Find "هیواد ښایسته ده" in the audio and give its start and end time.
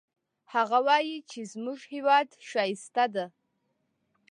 1.93-3.25